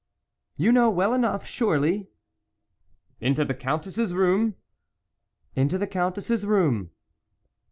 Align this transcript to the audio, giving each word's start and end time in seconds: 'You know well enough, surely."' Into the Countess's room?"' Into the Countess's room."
'You 0.57 0.71
know 0.71 0.89
well 0.89 1.13
enough, 1.13 1.45
surely."' 1.45 2.07
Into 3.27 3.45
the 3.45 3.53
Countess's 3.53 4.15
room?"' 4.15 4.55
Into 5.55 5.77
the 5.77 5.85
Countess's 5.85 6.43
room." 6.43 6.89